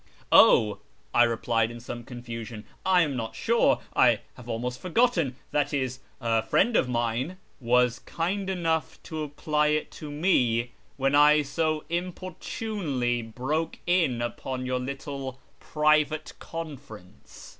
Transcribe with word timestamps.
"Oh," 0.31 0.79
I 1.13 1.21
replied 1.25 1.69
in 1.69 1.79
some 1.79 2.03
confusion," 2.03 2.65
I 2.97 3.03
am 3.03 3.15
not 3.15 3.35
sure— 3.35 3.81
I 4.05 4.21
have 4.33 4.49
almost 4.49 4.81
forgotten— 4.81 5.35
That 5.51 5.75
is, 5.75 5.99
a 6.19 6.41
friend 6.41 6.75
of 6.75 6.89
mine 6.89 7.37
""—was 7.75 7.99
kind 7.99 8.49
enough 8.49 8.97
to 9.03 9.21
apply 9.21 9.67
it 9.67 9.91
to 10.01 10.09
me 10.09 10.71
when 10.97 11.13
I 11.13 11.43
so 11.43 11.83
inopportunely 11.87 13.21
broke 13.21 13.77
in 13.85 14.23
upon 14.23 14.65
your 14.65 14.79
little 14.79 15.39
private 15.59 16.33
conference." 16.39 17.49